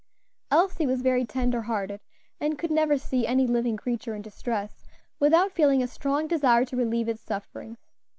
Elsie 0.49 0.87
was 0.87 1.03
very 1.03 1.25
tender 1.25 1.61
hearted, 1.61 1.99
and 2.39 2.57
could 2.57 2.71
never 2.71 2.97
see 2.97 3.27
any 3.27 3.45
living 3.45 3.77
creature 3.77 4.15
in 4.15 4.23
distress 4.23 4.87
without 5.19 5.51
feeling 5.51 5.83
a 5.83 5.87
strong 5.87 6.25
desire 6.27 6.65
to 6.65 6.75
relieve 6.75 7.07
its 7.07 7.21
sufferings. 7.21 7.77